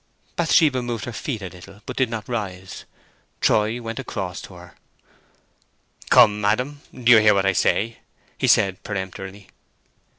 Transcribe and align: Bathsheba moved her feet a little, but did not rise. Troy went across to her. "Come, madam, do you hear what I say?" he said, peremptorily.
Bathsheba 0.35 0.81
moved 0.81 1.05
her 1.05 1.13
feet 1.13 1.43
a 1.43 1.49
little, 1.49 1.83
but 1.85 1.95
did 1.95 2.09
not 2.09 2.27
rise. 2.27 2.85
Troy 3.39 3.79
went 3.79 3.99
across 3.99 4.41
to 4.41 4.55
her. 4.55 4.75
"Come, 6.09 6.41
madam, 6.41 6.81
do 6.91 7.11
you 7.11 7.19
hear 7.19 7.35
what 7.35 7.45
I 7.45 7.53
say?" 7.53 7.97
he 8.35 8.47
said, 8.47 8.81
peremptorily. 8.83 9.49